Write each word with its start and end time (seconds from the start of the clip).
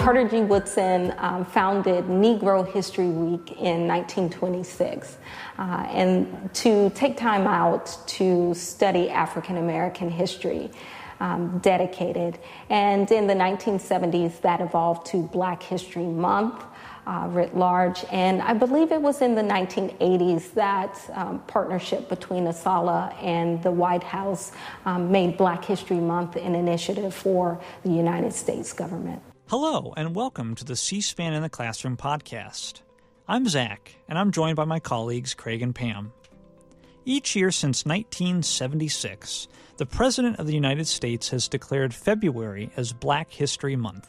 Carter 0.00 0.26
G. 0.26 0.40
Woodson 0.40 1.14
um, 1.18 1.44
founded 1.44 2.06
Negro 2.06 2.66
History 2.66 3.08
Week 3.08 3.52
in 3.52 3.86
1926 3.86 5.18
uh, 5.58 5.62
and 5.90 6.54
to 6.54 6.88
take 6.94 7.18
time 7.18 7.46
out 7.46 7.98
to 8.06 8.54
study 8.54 9.10
African 9.10 9.58
American 9.58 10.08
history. 10.08 10.70
Um, 11.20 11.58
dedicated. 11.58 12.38
And 12.70 13.10
in 13.12 13.26
the 13.26 13.34
1970s, 13.34 14.40
that 14.40 14.62
evolved 14.62 15.04
to 15.08 15.24
Black 15.24 15.62
History 15.62 16.06
Month. 16.06 16.64
Uh, 17.06 17.26
writ 17.30 17.56
large. 17.56 18.04
And 18.12 18.40
I 18.40 18.54
believe 18.54 18.92
it 18.92 19.00
was 19.00 19.20
in 19.20 19.34
the 19.34 19.42
1980s 19.42 20.52
that 20.54 20.98
um, 21.14 21.40
partnership 21.40 22.08
between 22.08 22.44
ASALH 22.44 23.14
and 23.22 23.62
the 23.62 23.70
White 23.70 24.02
House 24.02 24.52
um, 24.84 25.10
made 25.10 25.36
Black 25.36 25.64
History 25.64 25.96
Month 25.96 26.36
an 26.36 26.54
initiative 26.54 27.14
for 27.14 27.60
the 27.84 27.90
United 27.90 28.32
States 28.32 28.72
government. 28.72 29.20
Hello, 29.50 29.92
and 29.96 30.14
welcome 30.14 30.54
to 30.54 30.64
the 30.64 30.76
C 30.76 31.00
SPAN 31.00 31.32
in 31.32 31.42
the 31.42 31.48
Classroom 31.48 31.96
podcast. 31.96 32.82
I'm 33.26 33.48
Zach, 33.48 33.96
and 34.08 34.16
I'm 34.16 34.30
joined 34.30 34.54
by 34.54 34.64
my 34.64 34.78
colleagues 34.78 35.34
Craig 35.34 35.60
and 35.60 35.74
Pam. 35.74 36.12
Each 37.04 37.34
year 37.34 37.50
since 37.50 37.84
1976, 37.84 39.48
the 39.76 39.86
President 39.86 40.38
of 40.38 40.46
the 40.46 40.54
United 40.54 40.86
States 40.86 41.30
has 41.30 41.48
declared 41.48 41.92
February 41.92 42.70
as 42.76 42.92
Black 42.92 43.32
History 43.32 43.74
Month. 43.74 44.08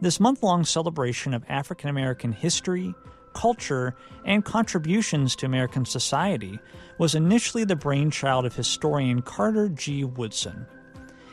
This 0.00 0.18
month 0.18 0.42
long 0.42 0.64
celebration 0.64 1.32
of 1.32 1.44
African 1.48 1.88
American 1.88 2.32
history, 2.32 2.92
culture, 3.34 3.94
and 4.24 4.44
contributions 4.44 5.36
to 5.36 5.46
American 5.46 5.84
society 5.84 6.58
was 6.98 7.14
initially 7.14 7.62
the 7.62 7.76
brainchild 7.76 8.44
of 8.44 8.56
historian 8.56 9.22
Carter 9.22 9.68
G. 9.68 10.02
Woodson. 10.02 10.66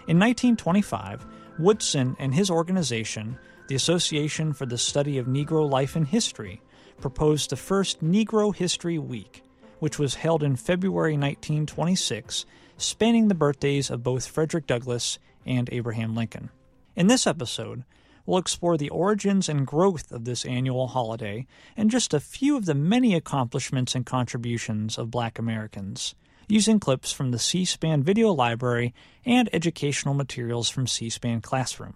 In 0.06 0.20
1925, 0.20 1.26
Woodson 1.60 2.16
and 2.20 2.34
his 2.34 2.50
organization, 2.50 3.38
the 3.68 3.76
Association 3.76 4.54
for 4.54 4.66
the 4.66 4.78
Study 4.78 5.18
of 5.18 5.28
Negro 5.28 5.70
Life 5.70 5.96
and 5.96 6.08
History, 6.08 6.62
proposed 7.00 7.50
the 7.50 7.56
first 7.56 8.04
Negro 8.04 8.56
History 8.56 8.98
Week, 8.98 9.44
which 9.80 10.00
was 10.00 10.16
held 10.16 10.44
in 10.44 10.56
February 10.56 11.14
1926, 11.14 12.46
spanning 12.78 13.28
the 13.28 13.36
birthdays 13.36 13.90
of 13.90 14.04
both 14.04 14.28
Frederick 14.28 14.66
Douglass 14.66 15.20
and 15.46 15.70
Abraham 15.72 16.16
Lincoln. 16.16 16.50
In 16.96 17.08
this 17.08 17.28
episode, 17.28 17.84
we'll 18.26 18.40
explore 18.40 18.78
the 18.78 18.90
origins 18.90 19.50
and 19.50 19.68
growth 19.68 20.12
of 20.12 20.26
this 20.26 20.46
annual 20.46 20.88
holiday 20.88 21.46
and 21.76 21.92
just 21.92 22.14
a 22.14 22.20
few 22.20 22.58
of 22.58 22.66
the 22.66 22.74
many 22.74 23.14
accomplishments 23.14 23.96
and 23.96 24.06
contributions 24.06 24.98
of 24.98 25.12
black 25.12 25.38
Americans 25.38 26.16
using 26.48 26.80
clips 26.80 27.12
from 27.12 27.32
the 27.32 27.40
C 27.40 27.66
SPAN 27.66 28.04
video 28.04 28.32
library 28.32 28.94
and 29.26 29.50
educational 29.54 30.14
materials 30.14 30.70
from 30.70 30.88
C 30.88 31.10
SPAN 31.10 31.42
Classroom. 31.42 31.96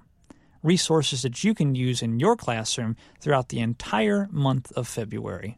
Resources 0.64 1.22
that 1.22 1.44
you 1.44 1.54
can 1.54 1.76
use 1.76 2.02
in 2.02 2.20
your 2.20 2.36
classroom 2.36 2.96
throughout 3.22 3.50
the 3.50 3.60
entire 3.60 4.28
month 4.32 4.72
of 4.74 4.88
February. 4.88 5.58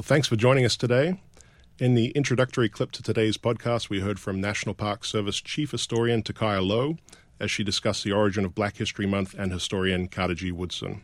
Well, 0.00 0.06
thanks 0.06 0.28
for 0.28 0.36
joining 0.36 0.64
us 0.64 0.78
today. 0.78 1.20
In 1.78 1.94
the 1.94 2.08
introductory 2.12 2.70
clip 2.70 2.90
to 2.92 3.02
today's 3.02 3.36
podcast, 3.36 3.90
we 3.90 4.00
heard 4.00 4.18
from 4.18 4.40
National 4.40 4.74
Park 4.74 5.04
Service 5.04 5.42
Chief 5.42 5.72
Historian 5.72 6.22
Turkiya 6.22 6.66
Lowe 6.66 6.96
as 7.38 7.50
she 7.50 7.62
discussed 7.62 8.02
the 8.02 8.10
origin 8.10 8.46
of 8.46 8.54
Black 8.54 8.78
History 8.78 9.04
Month 9.04 9.34
and 9.38 9.52
historian 9.52 10.08
Carter 10.08 10.32
G. 10.32 10.52
Woodson. 10.52 11.02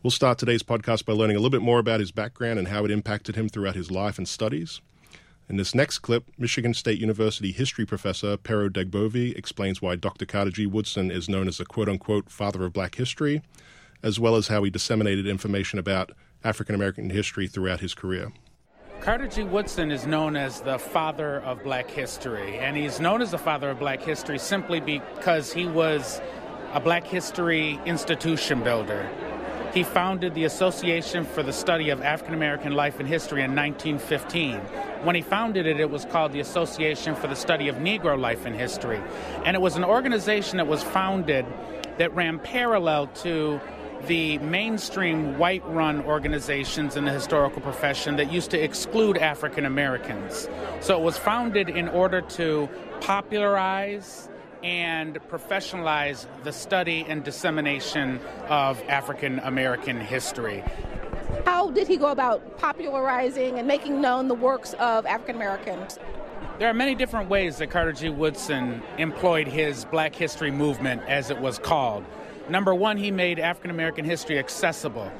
We'll 0.00 0.12
start 0.12 0.38
today's 0.38 0.62
podcast 0.62 1.04
by 1.04 1.12
learning 1.12 1.34
a 1.34 1.40
little 1.40 1.50
bit 1.50 1.60
more 1.60 1.80
about 1.80 1.98
his 1.98 2.12
background 2.12 2.60
and 2.60 2.68
how 2.68 2.84
it 2.84 2.92
impacted 2.92 3.34
him 3.34 3.48
throughout 3.48 3.74
his 3.74 3.90
life 3.90 4.16
and 4.16 4.28
studies. 4.28 4.80
In 5.48 5.56
this 5.56 5.74
next 5.74 5.98
clip, 5.98 6.30
Michigan 6.38 6.72
State 6.72 7.00
University 7.00 7.50
history 7.50 7.84
professor 7.84 8.36
Pero 8.36 8.68
Dagbovie 8.68 9.36
explains 9.36 9.82
why 9.82 9.96
Dr. 9.96 10.24
Carter 10.24 10.52
G. 10.52 10.66
Woodson 10.66 11.10
is 11.10 11.28
known 11.28 11.48
as 11.48 11.58
the 11.58 11.66
quote 11.66 11.88
unquote 11.88 12.30
father 12.30 12.64
of 12.64 12.74
black 12.74 12.94
history, 12.94 13.42
as 14.04 14.20
well 14.20 14.36
as 14.36 14.46
how 14.46 14.62
he 14.62 14.70
disseminated 14.70 15.26
information 15.26 15.80
about 15.80 16.12
African 16.44 16.74
American 16.74 17.10
history 17.10 17.46
throughout 17.46 17.80
his 17.80 17.94
career. 17.94 18.32
Carter 19.00 19.26
G. 19.26 19.42
Woodson 19.42 19.90
is 19.90 20.06
known 20.06 20.36
as 20.36 20.60
the 20.60 20.78
father 20.78 21.40
of 21.40 21.62
black 21.62 21.90
history, 21.90 22.58
and 22.58 22.76
he's 22.76 23.00
known 23.00 23.20
as 23.20 23.30
the 23.30 23.38
father 23.38 23.70
of 23.70 23.78
black 23.78 24.00
history 24.00 24.38
simply 24.38 24.80
because 24.80 25.52
he 25.52 25.66
was 25.66 26.20
a 26.72 26.80
black 26.80 27.06
history 27.06 27.78
institution 27.84 28.62
builder. 28.62 29.08
He 29.74 29.82
founded 29.82 30.34
the 30.34 30.44
Association 30.44 31.24
for 31.24 31.42
the 31.42 31.52
Study 31.52 31.90
of 31.90 32.00
African 32.00 32.34
American 32.34 32.74
Life 32.74 33.00
and 33.00 33.08
History 33.08 33.42
in 33.42 33.56
1915. 33.56 34.58
When 35.02 35.16
he 35.16 35.20
founded 35.22 35.66
it, 35.66 35.80
it 35.80 35.90
was 35.90 36.04
called 36.04 36.32
the 36.32 36.40
Association 36.40 37.16
for 37.16 37.26
the 37.26 37.34
Study 37.34 37.68
of 37.68 37.76
Negro 37.76 38.18
Life 38.18 38.46
and 38.46 38.54
History. 38.54 39.02
And 39.44 39.56
it 39.56 39.60
was 39.60 39.74
an 39.76 39.84
organization 39.84 40.58
that 40.58 40.68
was 40.68 40.82
founded 40.82 41.44
that 41.98 42.14
ran 42.14 42.38
parallel 42.38 43.08
to 43.08 43.60
the 44.06 44.38
mainstream 44.38 45.38
white 45.38 45.66
run 45.66 46.02
organizations 46.02 46.96
in 46.96 47.04
the 47.04 47.10
historical 47.10 47.62
profession 47.62 48.16
that 48.16 48.30
used 48.30 48.50
to 48.50 48.62
exclude 48.62 49.16
African 49.16 49.64
Americans. 49.64 50.48
So 50.80 50.98
it 50.98 51.02
was 51.02 51.16
founded 51.16 51.68
in 51.68 51.88
order 51.88 52.20
to 52.20 52.68
popularize 53.00 54.28
and 54.62 55.16
professionalize 55.28 56.26
the 56.42 56.52
study 56.52 57.04
and 57.08 57.22
dissemination 57.22 58.18
of 58.48 58.82
African 58.88 59.38
American 59.40 60.00
history. 60.00 60.62
How 61.44 61.70
did 61.70 61.86
he 61.86 61.96
go 61.96 62.10
about 62.10 62.58
popularizing 62.58 63.58
and 63.58 63.68
making 63.68 64.00
known 64.00 64.28
the 64.28 64.34
works 64.34 64.74
of 64.74 65.04
African 65.06 65.36
Americans? 65.36 65.98
There 66.58 66.70
are 66.70 66.74
many 66.74 66.94
different 66.94 67.28
ways 67.28 67.58
that 67.58 67.70
Carter 67.70 67.92
G. 67.92 68.08
Woodson 68.10 68.82
employed 68.96 69.48
his 69.48 69.84
Black 69.86 70.14
History 70.14 70.50
movement, 70.50 71.02
as 71.08 71.30
it 71.30 71.38
was 71.40 71.58
called. 71.58 72.04
Number 72.48 72.74
one, 72.74 72.96
he 72.96 73.10
made 73.10 73.38
African 73.38 73.70
American 73.70 74.04
history 74.04 74.38
accessible 74.38 75.10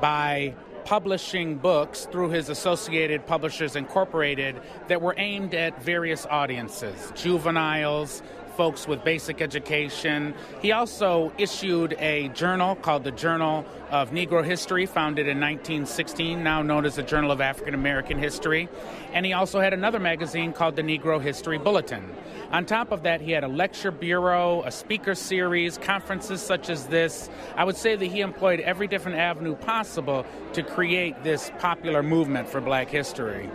by 0.00 0.54
publishing 0.84 1.56
books 1.56 2.06
through 2.10 2.30
his 2.30 2.48
Associated 2.48 3.26
Publishers 3.26 3.76
Incorporated 3.76 4.56
that 4.88 5.02
were 5.02 5.14
aimed 5.18 5.54
at 5.54 5.82
various 5.82 6.26
audiences 6.26 7.12
juveniles, 7.14 8.22
folks 8.60 8.86
with 8.86 9.02
basic 9.02 9.40
education. 9.40 10.34
He 10.60 10.70
also 10.70 11.32
issued 11.38 11.94
a 11.94 12.28
journal 12.34 12.76
called 12.76 13.04
the 13.04 13.10
Journal 13.10 13.64
of 13.90 14.10
Negro 14.10 14.44
History, 14.44 14.84
founded 14.84 15.26
in 15.26 15.40
1916, 15.40 16.44
now 16.44 16.60
known 16.60 16.84
as 16.84 16.96
the 16.96 17.02
Journal 17.02 17.30
of 17.30 17.40
African 17.40 17.72
American 17.72 18.18
History. 18.18 18.68
And 19.14 19.24
he 19.24 19.32
also 19.32 19.60
had 19.60 19.72
another 19.72 19.98
magazine 19.98 20.52
called 20.52 20.76
the 20.76 20.82
Negro 20.82 21.22
History 21.22 21.56
Bulletin. 21.56 22.06
On 22.52 22.66
top 22.66 22.92
of 22.92 23.02
that, 23.04 23.22
he 23.22 23.32
had 23.32 23.44
a 23.44 23.48
lecture 23.48 23.90
bureau, 23.90 24.62
a 24.66 24.70
speaker 24.70 25.14
series, 25.14 25.78
conferences 25.78 26.42
such 26.42 26.68
as 26.68 26.86
this. 26.86 27.30
I 27.56 27.64
would 27.64 27.76
say 27.76 27.96
that 27.96 28.04
he 28.04 28.20
employed 28.20 28.60
every 28.60 28.88
different 28.88 29.16
avenue 29.16 29.54
possible 29.54 30.26
to 30.52 30.62
create 30.62 31.24
this 31.24 31.50
popular 31.60 32.02
movement 32.02 32.46
for 32.46 32.60
black 32.60 32.90
history. 32.90 33.48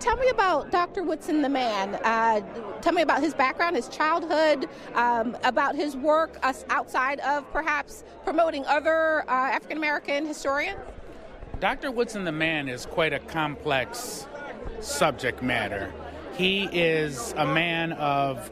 Tell 0.00 0.16
me 0.16 0.28
about 0.28 0.70
Dr. 0.70 1.02
Woodson 1.02 1.42
the 1.42 1.48
man. 1.48 1.94
Uh, 1.96 2.40
tell 2.80 2.92
me 2.92 3.02
about 3.02 3.22
his 3.22 3.32
background, 3.32 3.76
his 3.76 3.88
childhood, 3.88 4.68
um, 4.94 5.36
about 5.44 5.76
his 5.76 5.96
work 5.96 6.36
uh, 6.42 6.52
outside 6.68 7.20
of 7.20 7.50
perhaps 7.52 8.04
promoting 8.24 8.64
other 8.66 9.22
uh, 9.28 9.32
African 9.32 9.78
American 9.78 10.26
historians. 10.26 10.78
Dr. 11.60 11.90
Woodson 11.90 12.24
the 12.24 12.32
man 12.32 12.68
is 12.68 12.86
quite 12.86 13.12
a 13.12 13.20
complex 13.20 14.26
subject 14.80 15.42
matter. 15.42 15.92
He 16.36 16.64
is 16.72 17.32
a 17.36 17.46
man 17.46 17.92
of 17.92 18.50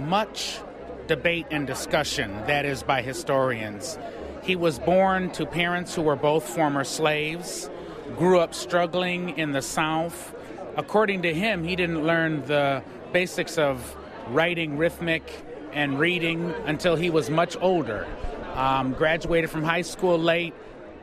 much 0.00 0.58
debate 1.06 1.46
and 1.50 1.66
discussion, 1.66 2.30
that 2.46 2.64
is, 2.64 2.82
by 2.82 3.02
historians. 3.02 3.98
He 4.42 4.56
was 4.56 4.78
born 4.78 5.30
to 5.32 5.44
parents 5.44 5.94
who 5.94 6.02
were 6.02 6.16
both 6.16 6.48
former 6.48 6.84
slaves, 6.84 7.68
grew 8.16 8.38
up 8.38 8.54
struggling 8.54 9.36
in 9.36 9.52
the 9.52 9.62
South. 9.62 10.34
According 10.78 11.22
to 11.22 11.34
him, 11.34 11.64
he 11.64 11.74
didn't 11.74 12.06
learn 12.06 12.46
the 12.46 12.84
basics 13.12 13.58
of 13.58 13.96
writing 14.28 14.78
rhythmic 14.78 15.28
and 15.72 15.98
reading 15.98 16.54
until 16.66 16.94
he 16.94 17.10
was 17.10 17.28
much 17.28 17.56
older. 17.60 18.06
Um, 18.54 18.92
graduated 18.92 19.50
from 19.50 19.64
high 19.64 19.82
school 19.82 20.16
late, 20.16 20.54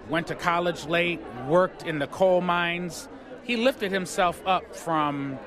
went 0.09 0.27
to 0.27 0.35
college 0.35 0.85
late, 0.85 1.19
worked 1.49 1.83
in 1.83 1.99
the 1.99 2.07
coal 2.07 2.39
mines. 2.39 3.09
He 3.43 3.57
lifted 3.57 3.91
himself 3.91 4.41
up 4.47 4.77
from 4.77 5.37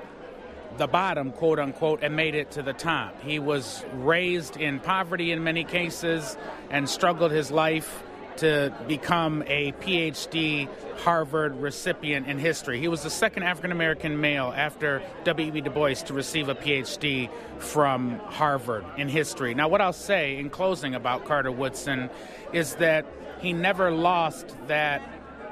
the 0.77 0.87
bottom, 0.87 1.33
quote 1.33 1.59
unquote, 1.59 2.03
and 2.03 2.15
made 2.15 2.35
it 2.35 2.51
to 2.51 2.63
the 2.63 2.75
top. 2.75 3.19
He 3.23 3.39
was 3.39 3.83
raised 3.95 4.59
in 4.59 4.79
poverty 4.79 5.33
in 5.33 5.43
many 5.43 5.65
cases 5.65 6.37
and 6.69 6.87
struggled 6.87 7.33
his 7.33 7.51
life 7.51 8.03
to 8.39 8.73
become 8.87 9.43
a 9.47 9.73
PhD 9.73 10.69
Harvard 10.99 11.61
recipient 11.61 12.27
in 12.27 12.39
history. 12.39 12.81
He 12.81 12.89
was 12.89 13.03
the 13.03 13.11
second 13.11 13.43
African 13.43 13.73
American 13.73 14.21
male 14.21 14.53
after 14.57 15.03
W.E.B. 15.25 15.61
Du 15.61 15.71
Bois 15.71 15.95
to 16.07 16.15
receive 16.15 16.49
a 16.49 16.55
PhD 16.55 17.31
from 17.59 18.19
Harvard 18.21 18.85
in 18.97 19.09
history. 19.09 19.55
Now, 19.55 19.69
what 19.69 19.81
I'll 19.81 19.93
say 19.93 20.39
in 20.39 20.51
closing 20.51 20.95
about 20.95 21.25
Carter 21.25 21.53
Woodson 21.53 22.11
is 22.53 22.77
that 22.77 23.07
he 23.41 23.53
never 23.53 23.91
lost 23.91 24.57
that 24.67 25.03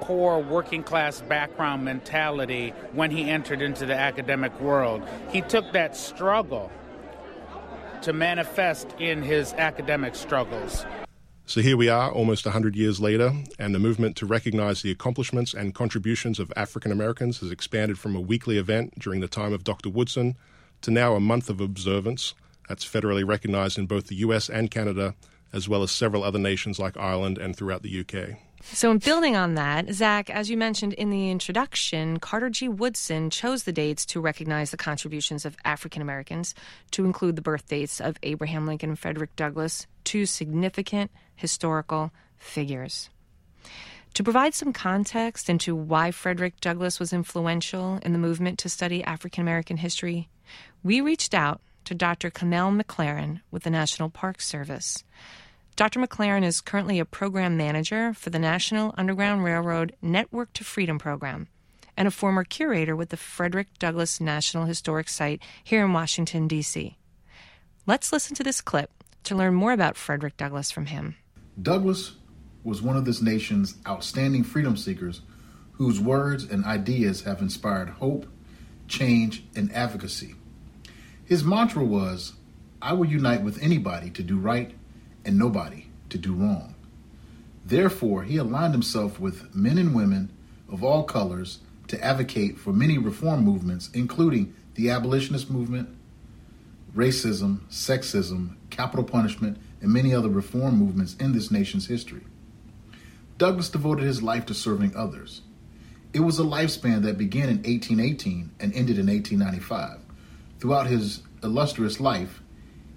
poor 0.00 0.38
working 0.38 0.82
class 0.82 1.20
background 1.22 1.84
mentality 1.84 2.70
when 2.92 3.10
he 3.10 3.28
entered 3.28 3.62
into 3.62 3.86
the 3.86 3.94
academic 3.94 4.58
world. 4.60 5.02
He 5.30 5.40
took 5.40 5.72
that 5.72 5.96
struggle 5.96 6.70
to 8.02 8.12
manifest 8.12 8.94
in 8.98 9.22
his 9.22 9.52
academic 9.54 10.14
struggles. 10.14 10.84
So 11.48 11.60
here 11.60 11.76
we 11.76 11.88
are, 11.88 12.10
almost 12.10 12.44
100 12.44 12.74
years 12.74 12.98
later, 12.98 13.32
and 13.56 13.72
the 13.72 13.78
movement 13.78 14.16
to 14.16 14.26
recognize 14.26 14.82
the 14.82 14.90
accomplishments 14.90 15.54
and 15.54 15.72
contributions 15.72 16.40
of 16.40 16.52
African 16.56 16.90
Americans 16.90 17.38
has 17.38 17.52
expanded 17.52 18.00
from 18.00 18.16
a 18.16 18.20
weekly 18.20 18.58
event 18.58 18.98
during 18.98 19.20
the 19.20 19.28
time 19.28 19.52
of 19.52 19.62
Dr. 19.62 19.88
Woodson 19.88 20.34
to 20.82 20.90
now 20.90 21.14
a 21.14 21.20
month 21.20 21.48
of 21.48 21.60
observance 21.60 22.34
that's 22.68 22.84
federally 22.84 23.24
recognized 23.24 23.78
in 23.78 23.86
both 23.86 24.08
the 24.08 24.16
US 24.16 24.50
and 24.50 24.72
Canada, 24.72 25.14
as 25.52 25.68
well 25.68 25.84
as 25.84 25.92
several 25.92 26.24
other 26.24 26.40
nations 26.40 26.80
like 26.80 26.96
Ireland 26.96 27.38
and 27.38 27.54
throughout 27.54 27.84
the 27.84 28.00
UK. 28.00 28.40
So, 28.72 28.90
in 28.90 28.98
building 28.98 29.36
on 29.36 29.54
that, 29.54 29.92
Zach, 29.92 30.28
as 30.28 30.50
you 30.50 30.56
mentioned 30.56 30.92
in 30.94 31.10
the 31.10 31.30
introduction, 31.30 32.18
Carter 32.18 32.50
G. 32.50 32.68
Woodson 32.68 33.30
chose 33.30 33.62
the 33.62 33.72
dates 33.72 34.04
to 34.06 34.20
recognize 34.20 34.70
the 34.70 34.76
contributions 34.76 35.44
of 35.44 35.56
African 35.64 36.02
Americans, 36.02 36.54
to 36.90 37.04
include 37.04 37.36
the 37.36 37.42
birth 37.42 37.68
dates 37.68 38.00
of 38.00 38.16
Abraham 38.22 38.66
Lincoln 38.66 38.90
and 38.90 38.98
Frederick 38.98 39.34
Douglass, 39.36 39.86
two 40.04 40.26
significant 40.26 41.10
historical 41.36 42.10
figures. 42.36 43.08
To 44.14 44.24
provide 44.24 44.54
some 44.54 44.72
context 44.72 45.48
into 45.48 45.74
why 45.76 46.10
Frederick 46.10 46.60
Douglass 46.60 46.98
was 46.98 47.12
influential 47.12 47.98
in 48.02 48.12
the 48.12 48.18
movement 48.18 48.58
to 48.60 48.68
study 48.68 49.02
African 49.04 49.42
American 49.42 49.76
history, 49.76 50.28
we 50.82 51.00
reached 51.00 51.34
out 51.34 51.60
to 51.84 51.94
Dr. 51.94 52.30
Ka'mal 52.30 52.72
McClarin 52.72 53.40
with 53.50 53.62
the 53.62 53.70
National 53.70 54.10
Park 54.10 54.40
Service. 54.40 55.04
Dr. 55.76 56.00
McClarin 56.00 56.42
is 56.42 56.62
currently 56.62 56.98
a 56.98 57.04
program 57.04 57.58
manager 57.58 58.14
for 58.14 58.30
the 58.30 58.38
National 58.38 58.94
Underground 58.96 59.44
Railroad 59.44 59.94
Network 60.00 60.54
to 60.54 60.64
Freedom 60.64 60.98
program 60.98 61.48
and 61.98 62.08
a 62.08 62.10
former 62.10 62.44
curator 62.44 62.96
with 62.96 63.10
the 63.10 63.18
Frederick 63.18 63.78
Douglass 63.78 64.18
National 64.18 64.64
Historic 64.64 65.06
Site 65.10 65.42
here 65.62 65.84
in 65.84 65.92
Washington, 65.92 66.48
D.C. 66.48 66.96
Let's 67.86 68.10
listen 68.10 68.34
to 68.36 68.42
this 68.42 68.62
clip 68.62 68.90
to 69.24 69.34
learn 69.34 69.52
more 69.52 69.72
about 69.72 69.98
Frederick 69.98 70.38
Douglass 70.38 70.70
from 70.70 70.86
him. 70.86 71.16
Douglass 71.60 72.12
was 72.64 72.80
one 72.80 72.96
of 72.96 73.04
this 73.04 73.20
nation's 73.20 73.74
outstanding 73.86 74.44
freedom 74.44 74.78
seekers 74.78 75.20
whose 75.72 76.00
words 76.00 76.44
and 76.44 76.64
ideas 76.64 77.24
have 77.24 77.42
inspired 77.42 77.90
hope, 77.90 78.26
change, 78.88 79.44
and 79.54 79.70
advocacy. 79.74 80.36
His 81.26 81.44
mantra 81.44 81.84
was, 81.84 82.32
I 82.80 82.94
will 82.94 83.04
unite 83.04 83.42
with 83.42 83.62
anybody 83.62 84.08
to 84.12 84.22
do 84.22 84.38
right 84.38 84.74
and 85.26 85.38
nobody 85.38 85.88
to 86.10 86.18
do 86.18 86.32
wrong. 86.32 86.74
Therefore, 87.64 88.22
he 88.22 88.36
aligned 88.36 88.72
himself 88.72 89.18
with 89.18 89.54
men 89.54 89.76
and 89.76 89.94
women 89.94 90.30
of 90.70 90.84
all 90.84 91.02
colors 91.02 91.58
to 91.88 92.02
advocate 92.02 92.58
for 92.58 92.72
many 92.72 92.96
reform 92.96 93.44
movements, 93.44 93.90
including 93.92 94.54
the 94.74 94.90
abolitionist 94.90 95.50
movement, 95.50 95.88
racism, 96.94 97.60
sexism, 97.68 98.56
capital 98.70 99.04
punishment, 99.04 99.58
and 99.80 99.92
many 99.92 100.14
other 100.14 100.28
reform 100.28 100.76
movements 100.76 101.14
in 101.16 101.32
this 101.32 101.50
nation's 101.50 101.86
history. 101.86 102.22
Douglass 103.38 103.68
devoted 103.68 104.04
his 104.04 104.22
life 104.22 104.46
to 104.46 104.54
serving 104.54 104.96
others. 104.96 105.42
It 106.12 106.20
was 106.20 106.38
a 106.38 106.44
lifespan 106.44 107.02
that 107.02 107.18
began 107.18 107.48
in 107.48 107.58
1818 107.58 108.52
and 108.60 108.72
ended 108.72 108.98
in 108.98 109.06
1895. 109.08 109.98
Throughout 110.58 110.86
his 110.86 111.22
illustrious 111.42 112.00
life, 112.00 112.40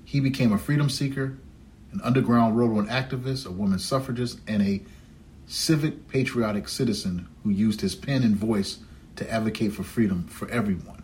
he 0.06 0.20
became 0.20 0.54
a 0.54 0.58
freedom 0.58 0.90
seeker, 0.90 1.38
an 1.92 2.02
Underground 2.04 2.58
Railroad 2.58 2.88
activist, 2.88 3.46
a 3.46 3.52
woman 3.52 3.80
suffragist, 3.80 4.40
and 4.48 4.62
a 4.62 4.82
civic 5.48 6.08
patriotic 6.08 6.68
citizen 6.68 7.28
who 7.44 7.50
used 7.50 7.82
his 7.82 7.96
pen 7.96 8.24
and 8.24 8.36
voice 8.36 8.80
to 9.16 9.30
advocate 9.32 9.74
for 9.74 9.84
freedom 9.84 10.26
for 10.28 10.48
everyone. 10.50 11.02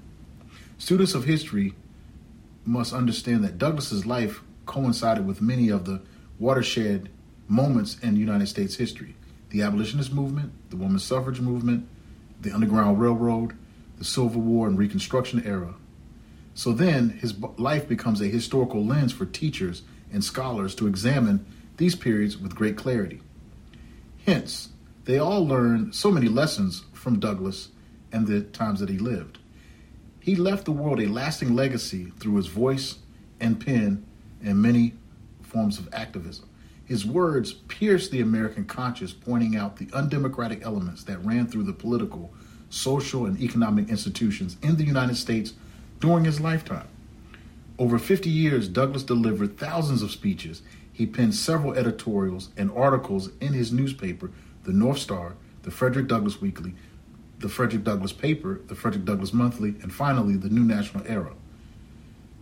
Students 0.77 1.15
of 1.15 1.25
history 1.25 1.73
must 2.63 2.93
understand 2.93 3.43
that 3.43 3.57
Douglass's 3.57 4.05
life 4.05 4.41
coincided 4.65 5.25
with 5.25 5.41
many 5.41 5.69
of 5.69 5.85
the 5.85 6.01
watershed 6.39 7.09
moments 7.47 7.97
in 7.99 8.15
United 8.15 8.47
States 8.47 8.75
history. 8.75 9.15
The 9.49 9.61
abolitionist 9.61 10.13
movement, 10.13 10.51
the 10.69 10.75
women's 10.75 11.03
suffrage 11.03 11.39
movement, 11.39 11.87
the 12.41 12.51
Underground 12.51 12.99
Railroad, 12.99 13.55
the 13.97 14.03
Civil 14.03 14.41
War 14.41 14.67
and 14.67 14.77
Reconstruction 14.77 15.43
era. 15.45 15.75
So 16.53 16.71
then 16.71 17.09
his 17.09 17.35
life 17.57 17.87
becomes 17.87 18.21
a 18.21 18.27
historical 18.27 18.83
lens 18.83 19.11
for 19.13 19.25
teachers 19.25 19.83
and 20.11 20.23
scholars 20.23 20.75
to 20.75 20.87
examine 20.87 21.45
these 21.77 21.95
periods 21.95 22.37
with 22.37 22.55
great 22.55 22.77
clarity. 22.77 23.21
Hence, 24.25 24.69
they 25.05 25.17
all 25.17 25.45
learn 25.45 25.93
so 25.93 26.11
many 26.11 26.27
lessons 26.27 26.83
from 26.93 27.19
Douglass 27.19 27.69
and 28.11 28.27
the 28.27 28.41
times 28.41 28.79
that 28.79 28.89
he 28.89 28.97
lived. 28.97 29.37
He 30.19 30.35
left 30.35 30.65
the 30.65 30.71
world 30.71 30.99
a 30.99 31.07
lasting 31.07 31.55
legacy 31.55 32.11
through 32.19 32.37
his 32.37 32.47
voice 32.47 32.97
and 33.39 33.63
pen 33.63 34.05
and 34.43 34.61
many 34.61 34.93
forms 35.43 35.77
of 35.77 35.87
activism. 35.93 36.49
His 36.85 37.05
words 37.05 37.53
pierced 37.53 38.11
the 38.11 38.21
American 38.21 38.65
conscience, 38.65 39.11
pointing 39.11 39.55
out 39.55 39.77
the 39.77 39.89
undemocratic 39.93 40.63
elements 40.63 41.03
that 41.03 41.23
ran 41.23 41.47
through 41.47 41.63
the 41.63 41.73
political, 41.73 42.33
social, 42.69 43.25
and 43.25 43.39
economic 43.39 43.89
institutions 43.89 44.57
in 44.61 44.77
the 44.77 44.83
United 44.83 45.15
States 45.15 45.53
during 45.99 46.25
his 46.25 46.39
lifetime. 46.39 46.87
Over 47.77 47.99
50 47.99 48.29
years, 48.29 48.69
Douglass 48.69 49.03
delivered 49.03 49.57
thousands 49.57 50.01
of 50.01 50.11
speeches. 50.11 50.61
He 50.93 51.05
penned 51.05 51.35
several 51.35 51.73
editorials 51.73 52.49
and 52.55 52.71
articles 52.71 53.29
in 53.41 53.51
his 53.51 53.73
newspaper, 53.73 54.31
the 54.63 54.71
North 54.71 54.99
Star, 54.99 55.35
the 55.63 55.71
Frederick 55.71 56.07
Douglass 56.07 56.39
Weekly, 56.39 56.73
the 57.39 57.49
Frederick 57.49 57.83
Douglass 57.83 58.13
Paper, 58.13 58.61
the 58.67 58.75
Frederick 58.75 59.03
Douglass 59.03 59.33
Monthly, 59.33 59.75
and 59.81 59.93
finally 59.93 60.37
the 60.37 60.49
New 60.49 60.63
National 60.63 61.05
Era. 61.05 61.33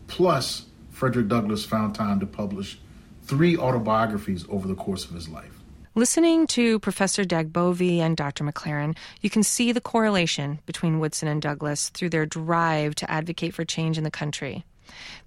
Plus, 0.05 0.67
Frederick 0.91 1.29
Douglass 1.29 1.65
found 1.65 1.95
time 1.95 2.19
to 2.19 2.27
publish 2.27 2.79
three 3.23 3.57
autobiographies 3.57 4.45
over 4.49 4.67
the 4.67 4.75
course 4.75 5.05
of 5.05 5.11
his 5.11 5.27
life. 5.27 5.63
Listening 5.95 6.45
to 6.47 6.79
Professor 6.79 7.23
Dagbovie 7.23 7.99
and 7.99 8.17
Dr. 8.17 8.43
McClarin, 8.43 8.95
you 9.21 9.29
can 9.29 9.43
see 9.43 9.71
the 9.71 9.81
correlation 9.81 10.59
between 10.65 10.99
Woodson 10.99 11.27
and 11.27 11.41
Douglass 11.41 11.89
through 11.89 12.09
their 12.09 12.25
drive 12.25 12.95
to 12.95 13.09
advocate 13.09 13.53
for 13.53 13.65
change 13.65 13.97
in 13.97 14.03
the 14.03 14.11
country. 14.11 14.63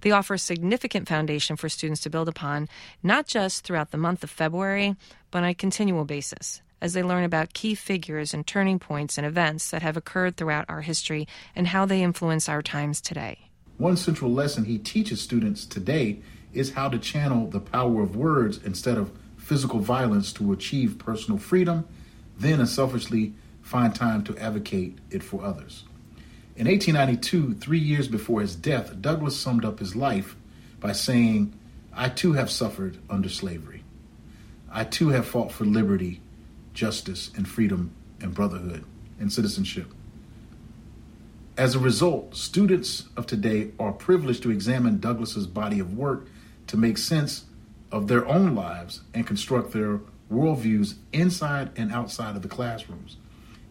They 0.01 0.11
offer 0.11 0.35
a 0.35 0.39
significant 0.39 1.07
foundation 1.07 1.55
for 1.55 1.69
students 1.69 2.01
to 2.01 2.09
build 2.09 2.27
upon, 2.27 2.67
not 3.01 3.27
just 3.27 3.63
throughout 3.63 3.91
the 3.91 3.97
month 3.97 4.23
of 4.23 4.29
February, 4.29 4.95
but 5.31 5.39
on 5.39 5.49
a 5.49 5.53
continual 5.53 6.05
basis, 6.05 6.61
as 6.81 6.93
they 6.93 7.03
learn 7.03 7.23
about 7.23 7.53
key 7.53 7.75
figures 7.75 8.33
and 8.33 8.45
turning 8.45 8.79
points 8.79 9.17
and 9.17 9.25
events 9.25 9.71
that 9.71 9.81
have 9.81 9.97
occurred 9.97 10.37
throughout 10.37 10.65
our 10.69 10.81
history 10.81 11.27
and 11.55 11.67
how 11.67 11.85
they 11.85 12.01
influence 12.01 12.47
our 12.47 12.61
times 12.61 13.01
today. 13.01 13.49
One 13.77 13.97
central 13.97 14.31
lesson 14.31 14.65
he 14.65 14.77
teaches 14.77 15.21
students 15.21 15.65
today 15.65 16.19
is 16.53 16.73
how 16.73 16.89
to 16.89 16.97
channel 16.97 17.47
the 17.47 17.59
power 17.59 18.01
of 18.01 18.15
words 18.15 18.59
instead 18.63 18.97
of 18.97 19.11
physical 19.37 19.79
violence 19.79 20.33
to 20.33 20.51
achieve 20.51 20.97
personal 20.97 21.39
freedom, 21.39 21.87
then 22.37 22.59
unselfishly 22.59 23.33
find 23.61 23.93
time 23.93 24.23
to 24.23 24.37
advocate 24.37 24.97
it 25.11 25.23
for 25.23 25.43
others. 25.43 25.83
In 26.57 26.65
1892, 26.65 27.53
three 27.59 27.77
years 27.77 28.07
before 28.07 28.41
his 28.41 28.55
death, 28.55 28.99
Douglass 28.99 29.39
summed 29.39 29.63
up 29.63 29.77
his 29.77 29.95
life 29.95 30.35
by 30.79 30.91
saying, 30.91 31.53
I 31.93 32.09
too 32.09 32.33
have 32.33 32.49
suffered 32.49 32.97
under 33.11 33.29
slavery. 33.29 33.83
I 34.71 34.83
too 34.83 35.09
have 35.09 35.27
fought 35.27 35.51
for 35.51 35.65
liberty, 35.65 36.19
justice, 36.73 37.29
and 37.35 37.47
freedom, 37.47 37.91
and 38.19 38.33
brotherhood, 38.33 38.85
and 39.19 39.31
citizenship. 39.31 39.93
As 41.55 41.75
a 41.75 41.79
result, 41.79 42.35
students 42.35 43.05
of 43.15 43.27
today 43.27 43.69
are 43.79 43.91
privileged 43.91 44.41
to 44.41 44.49
examine 44.49 44.99
Douglass's 44.99 45.45
body 45.45 45.79
of 45.79 45.95
work 45.95 46.25
to 46.65 46.75
make 46.75 46.97
sense 46.97 47.45
of 47.91 48.07
their 48.07 48.27
own 48.27 48.55
lives 48.55 49.01
and 49.13 49.27
construct 49.27 49.73
their 49.73 49.99
worldviews 50.31 50.95
inside 51.13 51.69
and 51.75 51.91
outside 51.91 52.35
of 52.35 52.41
the 52.41 52.47
classrooms. 52.47 53.17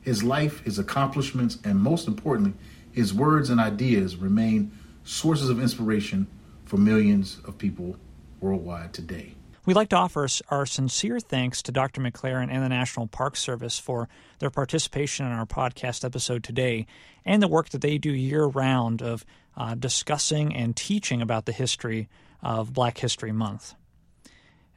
His 0.07 0.23
life, 0.23 0.63
his 0.63 0.79
accomplishments, 0.79 1.59
and 1.65 1.81
most 1.81 2.07
importantly, 2.07 2.55
his 2.93 3.13
words 3.13 3.51
and 3.51 3.61
ideas 3.61 4.15
remain 4.15 4.71
sources 5.03 5.51
of 5.51 5.61
inspiration 5.61 6.29
for 6.65 6.77
millions 6.77 7.41
of 7.45 7.59
people 7.59 7.97
worldwide 8.41 8.95
today. 8.95 9.35
We'd 9.65 9.75
like 9.75 9.89
to 9.89 9.97
offer 9.97 10.29
our 10.49 10.65
sincere 10.65 11.19
thanks 11.19 11.61
to 11.63 11.73
Dr. 11.73 12.01
McClarin 12.01 12.53
and 12.53 12.63
the 12.63 12.69
National 12.69 13.09
Park 13.09 13.37
Service 13.37 13.81
for 13.81 14.09
their 14.39 14.49
participation 14.49 15.27
in 15.27 15.33
our 15.33 15.45
podcast 15.45 16.05
episode 16.05 16.45
today 16.45 16.87
and 17.25 17.43
the 17.43 17.49
work 17.49 17.71
that 17.71 17.81
they 17.81 17.99
do 17.99 18.13
year 18.13 18.45
round 18.45 19.03
of 19.03 19.27
uh, 19.57 19.75
discussing 19.75 20.55
and 20.55 20.77
teaching 20.77 21.21
about 21.21 21.47
the 21.47 21.53
history 21.53 22.09
of 22.45 22.73
Black 22.73 22.99
History 22.99 23.33
Month. 23.33 23.75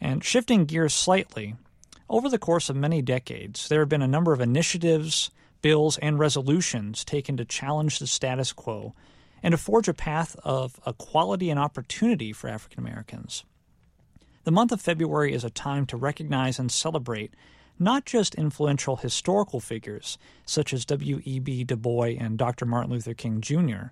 And 0.02 0.24
shifting 0.24 0.66
gears 0.66 0.96
slightly, 0.96 1.56
over 2.10 2.30
the 2.30 2.40
course 2.40 2.70
of 2.70 2.76
many 2.76 3.02
decades, 3.02 3.68
there 3.70 3.82
have 3.82 3.90
been 3.90 4.02
a 4.02 4.08
number 4.08 4.34
of 4.34 4.42
initiatives, 4.42 5.30
bills, 5.62 5.98
and 6.00 6.18
resolutions 6.18 7.06
taken 7.06 7.38
to 7.38 7.46
challenge 7.46 8.00
the 8.00 8.08
status 8.08 8.52
quo 8.52 8.94
and 9.44 9.52
to 9.52 9.58
forge 9.58 9.88
a 9.88 9.94
path 9.94 10.36
of 10.44 10.80
equality 10.86 11.50
and 11.50 11.60
opportunity 11.60 12.34
for 12.34 12.50
African 12.50 12.80
Americans. 12.80 13.46
The 14.44 14.52
month 14.52 14.72
of 14.72 14.82
February 14.82 15.34
is 15.34 15.44
a 15.44 15.50
time 15.50 15.86
to 15.88 15.98
recognize 15.98 16.60
and 16.60 16.72
celebrate 16.72 17.34
not 17.78 18.06
just 18.06 18.36
influential 18.36 18.98
historical 18.98 19.60
figures 19.60 20.18
such 20.46 20.74
as 20.74 20.86
W.E.B. 20.86 21.64
Du 21.64 21.76
Bois 21.78 22.16
and 22.20 22.38
Dr. 22.38 22.66
Martin 22.66 22.92
Luther 22.92 23.14
King 23.14 23.42
Jr., 23.42 23.92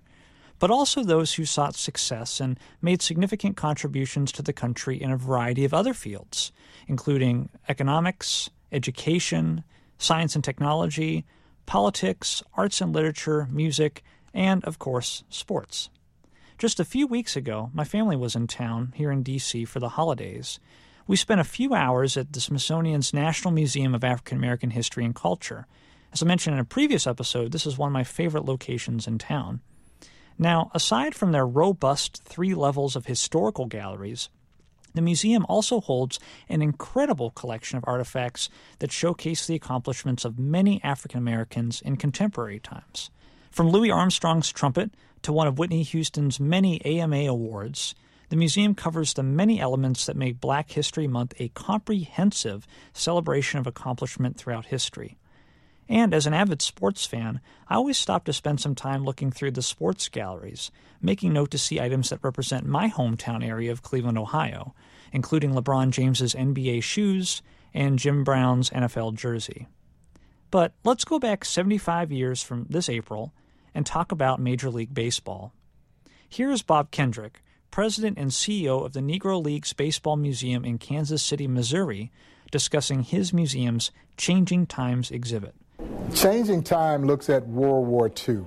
but 0.58 0.70
also 0.70 1.02
those 1.02 1.34
who 1.34 1.44
sought 1.44 1.74
success 1.74 2.40
and 2.40 2.58
made 2.82 3.02
significant 3.02 3.56
contributions 3.56 4.32
to 4.32 4.42
the 4.42 4.52
country 4.52 5.00
in 5.00 5.10
a 5.10 5.16
variety 5.16 5.64
of 5.64 5.74
other 5.74 5.94
fields, 5.94 6.52
including 6.86 7.48
economics, 7.68 8.50
education, 8.72 9.64
science 9.98 10.34
and 10.34 10.44
technology, 10.44 11.24
politics, 11.66 12.42
arts 12.54 12.80
and 12.80 12.94
literature, 12.94 13.46
music, 13.50 14.02
and, 14.32 14.64
of 14.64 14.78
course, 14.78 15.24
sports. 15.28 15.90
Just 16.56 16.80
a 16.80 16.84
few 16.84 17.06
weeks 17.06 17.36
ago, 17.36 17.70
my 17.72 17.84
family 17.84 18.16
was 18.16 18.34
in 18.34 18.46
town 18.46 18.92
here 18.96 19.12
in 19.12 19.22
D.C. 19.22 19.64
for 19.64 19.78
the 19.78 19.90
holidays. 19.90 20.58
We 21.06 21.16
spent 21.16 21.40
a 21.40 21.44
few 21.44 21.72
hours 21.72 22.16
at 22.16 22.32
the 22.32 22.40
Smithsonian's 22.40 23.14
National 23.14 23.52
Museum 23.52 23.94
of 23.94 24.04
African 24.04 24.38
American 24.38 24.70
History 24.70 25.04
and 25.04 25.14
Culture. 25.14 25.66
As 26.12 26.22
I 26.22 26.26
mentioned 26.26 26.54
in 26.54 26.60
a 26.60 26.64
previous 26.64 27.06
episode, 27.06 27.52
this 27.52 27.66
is 27.66 27.78
one 27.78 27.88
of 27.88 27.92
my 27.92 28.04
favorite 28.04 28.44
locations 28.44 29.06
in 29.06 29.18
town. 29.18 29.60
Now, 30.38 30.70
aside 30.72 31.14
from 31.14 31.32
their 31.32 31.46
robust 31.46 32.22
three 32.22 32.54
levels 32.54 32.94
of 32.94 33.06
historical 33.06 33.66
galleries, 33.66 34.28
the 34.94 35.02
museum 35.02 35.44
also 35.48 35.80
holds 35.80 36.20
an 36.48 36.62
incredible 36.62 37.30
collection 37.30 37.76
of 37.76 37.84
artifacts 37.86 38.48
that 38.78 38.92
showcase 38.92 39.46
the 39.46 39.56
accomplishments 39.56 40.24
of 40.24 40.38
many 40.38 40.82
African 40.84 41.18
Americans 41.18 41.80
in 41.80 41.96
contemporary 41.96 42.60
times. 42.60 43.10
From 43.50 43.68
Louis 43.68 43.90
Armstrong's 43.90 44.52
trumpet 44.52 44.92
to 45.22 45.32
one 45.32 45.48
of 45.48 45.58
Whitney 45.58 45.82
Houston's 45.82 46.38
many 46.38 46.84
AMA 46.84 47.26
awards, 47.26 47.94
the 48.28 48.36
museum 48.36 48.74
covers 48.74 49.14
the 49.14 49.22
many 49.22 49.60
elements 49.60 50.06
that 50.06 50.16
make 50.16 50.40
Black 50.40 50.70
History 50.70 51.08
Month 51.08 51.34
a 51.38 51.48
comprehensive 51.48 52.66
celebration 52.92 53.58
of 53.58 53.66
accomplishment 53.66 54.36
throughout 54.36 54.66
history. 54.66 55.18
And 55.88 56.12
as 56.12 56.26
an 56.26 56.34
avid 56.34 56.60
sports 56.60 57.06
fan, 57.06 57.40
I 57.66 57.76
always 57.76 57.96
stop 57.96 58.24
to 58.24 58.32
spend 58.32 58.60
some 58.60 58.74
time 58.74 59.04
looking 59.04 59.30
through 59.30 59.52
the 59.52 59.62
sports 59.62 60.08
galleries, 60.08 60.70
making 61.00 61.32
note 61.32 61.50
to 61.52 61.58
see 61.58 61.80
items 61.80 62.10
that 62.10 62.22
represent 62.22 62.66
my 62.66 62.90
hometown 62.90 63.46
area 63.46 63.72
of 63.72 63.82
Cleveland, 63.82 64.18
Ohio, 64.18 64.74
including 65.12 65.52
LeBron 65.52 65.90
James's 65.90 66.34
NBA 66.34 66.82
shoes 66.82 67.42
and 67.72 67.98
Jim 67.98 68.22
Brown's 68.22 68.68
NFL 68.70 69.14
jersey. 69.14 69.66
But 70.50 70.72
let's 70.84 71.04
go 71.04 71.18
back 71.18 71.44
75 71.44 72.12
years 72.12 72.42
from 72.42 72.66
this 72.68 72.88
April 72.88 73.32
and 73.74 73.86
talk 73.86 74.12
about 74.12 74.40
Major 74.40 74.70
League 74.70 74.92
Baseball. 74.92 75.52
Here 76.28 76.50
is 76.50 76.62
Bob 76.62 76.90
Kendrick, 76.90 77.42
president 77.70 78.18
and 78.18 78.30
CEO 78.30 78.84
of 78.84 78.92
the 78.92 79.00
Negro 79.00 79.42
Leagues 79.42 79.72
Baseball 79.72 80.16
Museum 80.16 80.64
in 80.64 80.76
Kansas 80.76 81.22
City, 81.22 81.46
Missouri, 81.46 82.10
discussing 82.50 83.02
his 83.02 83.32
museum's 83.32 83.90
Changing 84.16 84.66
Times 84.66 85.10
exhibit. 85.10 85.54
Changing 86.14 86.64
Time 86.64 87.04
looks 87.04 87.30
at 87.30 87.46
World 87.46 87.86
War 87.86 88.10
II. 88.28 88.40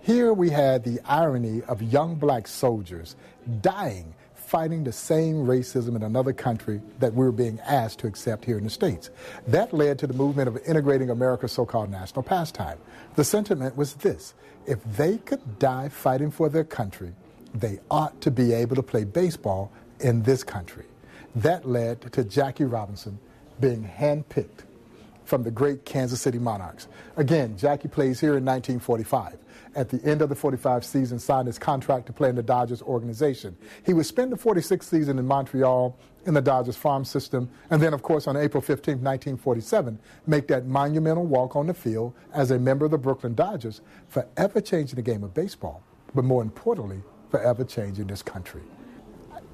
Here 0.00 0.32
we 0.32 0.48
had 0.48 0.82
the 0.82 0.98
irony 1.04 1.60
of 1.64 1.82
young 1.82 2.14
black 2.14 2.48
soldiers 2.48 3.16
dying 3.60 4.14
fighting 4.34 4.84
the 4.84 4.92
same 4.92 5.44
racism 5.44 5.94
in 5.94 6.04
another 6.04 6.32
country 6.32 6.80
that 7.00 7.12
we 7.12 7.24
were 7.24 7.32
being 7.32 7.60
asked 7.60 7.98
to 7.98 8.06
accept 8.06 8.44
here 8.46 8.56
in 8.56 8.64
the 8.64 8.70
States. 8.70 9.10
That 9.46 9.74
led 9.74 9.98
to 9.98 10.06
the 10.06 10.14
movement 10.14 10.48
of 10.48 10.56
integrating 10.66 11.10
America's 11.10 11.52
so 11.52 11.66
called 11.66 11.90
national 11.90 12.22
pastime. 12.22 12.78
The 13.16 13.24
sentiment 13.24 13.76
was 13.76 13.94
this 13.94 14.32
if 14.66 14.82
they 14.96 15.18
could 15.18 15.58
die 15.58 15.90
fighting 15.90 16.30
for 16.30 16.48
their 16.48 16.64
country, 16.64 17.12
they 17.52 17.80
ought 17.90 18.20
to 18.22 18.30
be 18.30 18.54
able 18.54 18.76
to 18.76 18.82
play 18.82 19.04
baseball 19.04 19.70
in 20.00 20.22
this 20.22 20.44
country. 20.44 20.86
That 21.36 21.68
led 21.68 22.12
to 22.12 22.24
Jackie 22.24 22.64
Robinson 22.64 23.18
being 23.60 23.84
handpicked 23.84 24.64
from 25.32 25.42
the 25.42 25.50
great 25.50 25.86
Kansas 25.86 26.20
City 26.20 26.38
Monarchs. 26.38 26.88
Again, 27.16 27.56
Jackie 27.56 27.88
plays 27.88 28.20
here 28.20 28.36
in 28.36 28.44
1945 28.44 29.38
at 29.74 29.88
the 29.88 29.98
end 30.04 30.20
of 30.20 30.28
the 30.28 30.34
45 30.34 30.84
season, 30.84 31.18
signed 31.18 31.46
his 31.46 31.58
contract 31.58 32.04
to 32.04 32.12
play 32.12 32.28
in 32.28 32.36
the 32.36 32.42
Dodgers 32.42 32.82
organization. 32.82 33.56
He 33.86 33.94
would 33.94 34.04
spend 34.04 34.30
the 34.30 34.36
46th 34.36 34.82
season 34.82 35.18
in 35.18 35.26
Montreal 35.26 35.98
in 36.26 36.34
the 36.34 36.42
Dodgers 36.42 36.76
farm 36.76 37.06
system, 37.06 37.48
and 37.70 37.80
then, 37.80 37.94
of 37.94 38.02
course, 38.02 38.26
on 38.26 38.36
April 38.36 38.60
15, 38.60 38.96
1947, 38.96 39.98
make 40.26 40.48
that 40.48 40.66
monumental 40.66 41.24
walk 41.24 41.56
on 41.56 41.66
the 41.66 41.72
field 41.72 42.12
as 42.34 42.50
a 42.50 42.58
member 42.58 42.84
of 42.84 42.90
the 42.90 42.98
Brooklyn 42.98 43.34
Dodgers, 43.34 43.80
forever 44.08 44.60
changing 44.60 44.96
the 44.96 45.02
game 45.02 45.24
of 45.24 45.32
baseball, 45.32 45.82
but 46.14 46.26
more 46.26 46.42
importantly, 46.42 47.00
forever 47.30 47.64
changing 47.64 48.06
this 48.06 48.22
country. 48.22 48.60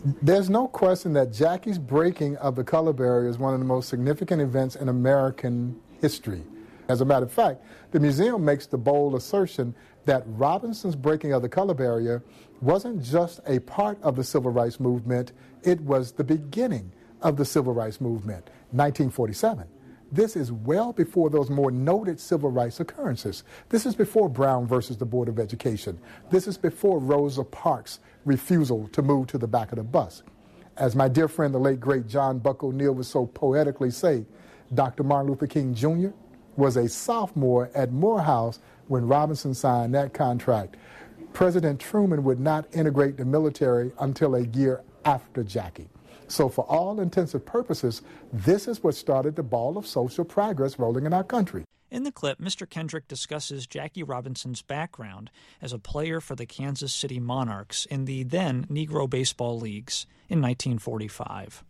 There's 0.05 0.49
no 0.49 0.69
question 0.69 1.13
that 1.15 1.33
Jackie's 1.33 1.79
breaking 1.79 2.37
of 2.37 2.55
the 2.55 2.63
color 2.63 2.93
barrier 2.93 3.29
is 3.29 3.37
one 3.37 3.53
of 3.53 3.59
the 3.59 3.67
most 3.67 3.89
significant 3.89 4.41
events 4.41 4.77
in 4.77 4.89
American 4.89 5.81
history. 6.01 6.45
As 6.89 7.01
a 7.01 7.05
matter 7.05 7.27
of 7.27 7.33
fact, 7.33 7.63
the 7.91 7.99
museum 7.99 8.45
makes 8.45 8.67
the 8.67 8.79
bold 8.79 9.15
assertion 9.15 9.75
that 10.05 10.23
Robinson's 10.27 10.95
breaking 10.95 11.33
of 11.33 11.43
the 11.43 11.49
color 11.49 11.75
barrier 11.75 12.23
wasn't 12.61 13.03
just 13.03 13.41
a 13.47 13.59
part 13.61 14.01
of 14.03 14.15
the 14.15 14.25
civil 14.25 14.53
rights 14.53 14.79
movement, 14.79 15.33
it 15.65 15.81
was 15.81 16.13
the 16.13 16.25
beginning 16.25 16.93
of 17.21 17.37
the 17.37 17.45
civil 17.45 17.75
rights 17.75 18.01
movement, 18.01 18.47
1947. 18.71 19.67
This 20.11 20.37
is 20.37 20.51
well 20.51 20.93
before 20.95 21.29
those 21.29 21.51
more 21.51 21.71
noted 21.71 22.19
civil 22.19 22.51
rights 22.51 22.81
occurrences. 22.81 23.45
This 23.69 23.85
is 23.85 23.95
before 23.95 24.31
Brown 24.31 24.67
versus 24.67 24.97
the 24.97 25.05
Board 25.05 25.29
of 25.29 25.39
Education. 25.39 25.99
This 26.31 26.47
is 26.47 26.57
before 26.57 26.99
Rosa 26.99 27.45
Parks' 27.45 28.01
refusal 28.25 28.89
to 28.93 29.03
move 29.03 29.27
to 29.29 29.39
the 29.39 29.47
back 29.47 29.71
of 29.71 29.77
the 29.77 29.85
bus. 29.85 30.23
As 30.79 30.97
my 30.97 31.09
dear 31.09 31.29
friend, 31.29 31.53
the 31.53 31.59
late 31.59 31.81
great 31.81 32.07
John 32.07 32.39
Buck 32.39 32.65
O'Neil 32.65 32.95
would 32.95 33.05
so 33.05 33.27
poetically 33.27 33.91
say, 33.91 34.25
Dr. 34.75 35.03
Martin 35.03 35.31
Luther 35.31 35.47
King 35.47 35.75
Jr. 35.75 36.11
was 36.57 36.77
a 36.77 36.89
sophomore 36.89 37.71
at 37.75 37.93
Morehouse 37.93 38.61
when 38.87 39.07
Robinson 39.07 39.53
signed 39.53 39.95
that 39.95 40.15
contract. 40.15 40.77
President 41.35 41.81
Truman 41.81 42.25
would 42.25 42.41
not 42.41 42.67
integrate 42.75 43.19
the 43.19 43.25
military 43.25 43.93
until 43.99 44.37
a 44.37 44.47
year 44.47 44.83
after 45.05 45.45
Jackie. 45.45 45.89
So, 46.29 46.49
for 46.49 46.65
all 46.65 47.01
intensive 47.01 47.45
purposes, 47.45 48.03
this 48.33 48.69
is 48.69 48.85
what 48.85 48.95
started 48.95 49.35
the 49.35 49.43
ball 49.43 49.79
of 49.79 49.87
social 49.87 50.25
progress 50.25 50.79
rolling 50.79 51.07
in 51.07 51.15
our 51.15 51.25
country. 51.25 51.65
In 51.91 52.03
the 52.03 52.13
clip, 52.13 52.39
Mr. 52.39 52.69
Kendrick 52.69 53.09
discusses 53.09 53.67
Jackie 53.67 54.03
Robinson's 54.03 54.61
background 54.61 55.31
as 55.63 55.73
a 55.73 55.79
player 55.79 56.21
for 56.21 56.37
the 56.37 56.45
Kansas 56.45 56.93
City 56.93 57.19
Monarchs 57.19 57.87
in 57.87 58.05
the 58.05 58.25
then 58.25 58.67
Negro 58.67 59.09
Baseball 59.09 59.59
Leagues 59.59 60.07
in 60.29 60.43
1945. 60.43 61.65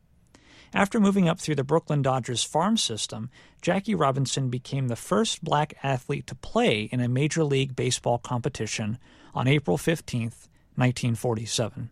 After 0.74 0.98
moving 0.98 1.28
up 1.28 1.38
through 1.38 1.54
the 1.54 1.64
Brooklyn 1.64 2.02
Dodgers 2.02 2.42
farm 2.42 2.76
system, 2.76 3.30
Jackie 3.62 3.94
Robinson 3.94 4.50
became 4.50 4.88
the 4.88 4.96
first 4.96 5.42
black 5.42 5.74
athlete 5.82 6.26
to 6.26 6.34
play 6.34 6.82
in 6.92 7.00
a 7.00 7.08
Major 7.08 7.44
League 7.44 7.76
Baseball 7.76 8.18
competition 8.18 8.98
on 9.34 9.46
April 9.46 9.78
15, 9.78 10.24
1947. 10.74 11.90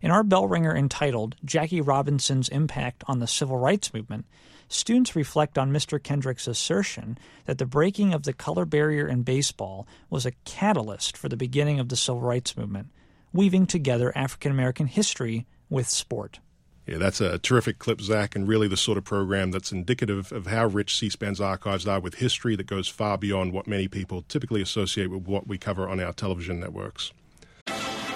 In 0.00 0.12
our 0.12 0.22
bell 0.22 0.46
ringer 0.46 0.74
entitled 0.74 1.34
Jackie 1.44 1.80
Robinson's 1.80 2.48
Impact 2.48 3.02
on 3.08 3.18
the 3.18 3.26
Civil 3.26 3.56
Rights 3.56 3.92
Movement, 3.92 4.26
students 4.68 5.16
reflect 5.16 5.58
on 5.58 5.72
Mr. 5.72 6.00
Kendrick's 6.00 6.46
assertion 6.46 7.18
that 7.46 7.58
the 7.58 7.66
breaking 7.66 8.14
of 8.14 8.22
the 8.22 8.32
color 8.32 8.64
barrier 8.64 9.08
in 9.08 9.22
baseball 9.22 9.88
was 10.08 10.24
a 10.24 10.32
catalyst 10.44 11.16
for 11.16 11.28
the 11.28 11.36
beginning 11.36 11.80
of 11.80 11.88
the 11.88 11.96
Civil 11.96 12.20
Rights 12.20 12.56
Movement, 12.56 12.88
weaving 13.32 13.66
together 13.66 14.12
African 14.16 14.52
American 14.52 14.86
history 14.86 15.46
with 15.68 15.88
sport. 15.88 16.38
Yeah, 16.86 16.96
that's 16.98 17.20
a 17.20 17.38
terrific 17.38 17.78
clip, 17.78 18.00
Zach, 18.00 18.34
and 18.34 18.48
really 18.48 18.68
the 18.68 18.76
sort 18.76 18.96
of 18.96 19.04
program 19.04 19.50
that's 19.50 19.72
indicative 19.72 20.32
of 20.32 20.46
how 20.46 20.66
rich 20.66 20.96
C 20.96 21.10
SPAN's 21.10 21.40
archives 21.40 21.86
are 21.86 22.00
with 22.00 22.14
history 22.14 22.56
that 22.56 22.66
goes 22.66 22.88
far 22.88 23.18
beyond 23.18 23.52
what 23.52 23.66
many 23.66 23.88
people 23.88 24.22
typically 24.22 24.62
associate 24.62 25.10
with 25.10 25.26
what 25.26 25.46
we 25.46 25.58
cover 25.58 25.88
on 25.88 26.00
our 26.00 26.12
television 26.14 26.60
networks. 26.60 27.12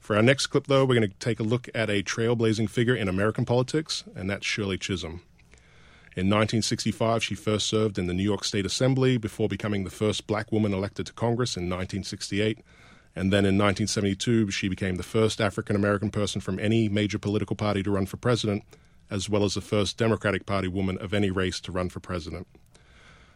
For 0.00 0.16
our 0.16 0.22
next 0.22 0.46
clip, 0.48 0.66
though, 0.66 0.84
we're 0.84 0.96
going 0.96 1.08
to 1.08 1.16
take 1.18 1.38
a 1.38 1.44
look 1.44 1.68
at 1.74 1.90
a 1.90 2.02
trailblazing 2.02 2.70
figure 2.70 2.96
in 2.96 3.06
American 3.06 3.44
politics, 3.44 4.02
and 4.16 4.28
that's 4.28 4.46
Shirley 4.46 4.78
Chisholm. 4.78 5.22
In 6.16 6.26
1965, 6.26 7.22
she 7.22 7.34
first 7.36 7.68
served 7.68 7.98
in 7.98 8.06
the 8.06 8.14
New 8.14 8.24
York 8.24 8.42
State 8.42 8.66
Assembly 8.66 9.18
before 9.18 9.46
becoming 9.46 9.84
the 9.84 9.90
first 9.90 10.26
black 10.26 10.50
woman 10.50 10.72
elected 10.72 11.06
to 11.06 11.12
Congress 11.12 11.56
in 11.56 11.64
1968. 11.64 12.58
And 13.14 13.32
then 13.32 13.44
in 13.44 13.58
1972, 13.58 14.50
she 14.50 14.68
became 14.68 14.96
the 14.96 15.02
first 15.02 15.40
African 15.40 15.76
American 15.76 16.10
person 16.10 16.40
from 16.40 16.58
any 16.58 16.88
major 16.88 17.18
political 17.18 17.54
party 17.54 17.82
to 17.82 17.90
run 17.90 18.06
for 18.06 18.16
president, 18.16 18.64
as 19.10 19.28
well 19.28 19.44
as 19.44 19.54
the 19.54 19.60
first 19.60 19.98
Democratic 19.98 20.46
Party 20.46 20.66
woman 20.66 20.96
of 20.98 21.12
any 21.12 21.30
race 21.30 21.60
to 21.60 21.72
run 21.72 21.90
for 21.90 22.00
president. 22.00 22.48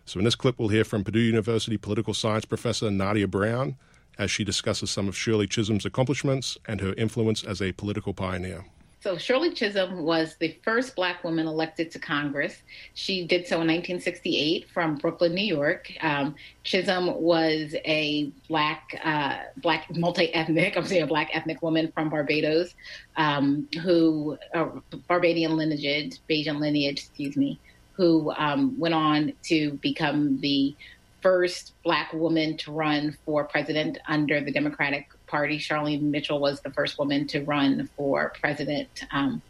So 0.07 0.19
in 0.19 0.25
this 0.25 0.35
clip, 0.35 0.59
we'll 0.59 0.69
hear 0.69 0.85
from 0.85 1.05
Purdue 1.05 1.21
University 1.21 1.77
political 1.77 2.15
science 2.15 2.45
professor 2.45 2.91
Nadia 2.91 3.29
Brown 3.29 3.77
as 4.19 4.31
she 4.31 4.45
discusses 4.45 4.91
some 4.91 5.09
of 5.09 5.17
Shirley 5.17 5.47
Chisholm's 5.47 5.85
accomplishments 5.85 6.59
and 6.67 6.81
her 6.81 6.95
influence 6.95 7.45
as 7.45 7.61
a 7.61 7.73
political 7.73 8.15
pioneer. 8.15 8.65
So, 9.05 9.19
Shirley 9.19 9.53
Chisholm 9.53 10.03
was 10.03 10.37
the 10.37 10.59
first 10.65 10.97
black 10.97 11.25
woman 11.25 11.47
elected 11.47 11.91
to 11.91 11.99
Congress. 11.99 12.63
She 12.95 13.27
did 13.27 13.47
so 13.47 13.57
in 13.57 13.69
1968 13.69 14.71
from 14.71 14.97
Brooklyn, 14.97 15.35
New 15.35 15.45
York. 15.45 15.93
Um, 16.01 16.37
Chisholm 16.63 17.21
was 17.21 17.75
a 17.85 18.33
black, 18.49 18.99
uh, 19.05 19.41
black 19.59 19.95
multi-ethnic, 19.95 20.79
I'm 20.79 20.87
saying 20.87 21.03
a 21.03 21.07
black 21.07 21.29
ethnic 21.35 21.61
woman 21.61 21.93
from 21.93 22.09
Barbados, 22.09 22.75
um, 23.19 23.69
who, 23.83 24.39
uh, 24.55 24.69
Barbadian 25.07 25.55
lineage, 25.55 26.21
Bajan 26.27 26.59
lineage, 26.59 27.01
excuse 27.01 27.37
me, 27.37 27.61
who 27.93 28.33
um, 28.39 28.79
went 28.79 28.95
on 28.95 29.35
to 29.43 29.73
become 29.83 30.41
the 30.41 30.75
first 31.25 31.73
black 31.83 32.13
woman 32.13 32.55
to 32.55 32.71
run 32.71 33.17
for 33.25 33.45
president 33.45 33.97
under 34.07 34.43
the 34.43 34.53
Democratic 34.53 35.09
Party. 35.27 35.59
Charlene 35.59 36.03
Mitchell 36.03 36.39
was 36.39 36.61
the 36.61 36.71
first 36.71 36.99
woman 36.99 37.27
to 37.29 37.43
run 37.45 37.89
for 37.97 38.35
president 38.39 39.07
um, 39.11 39.41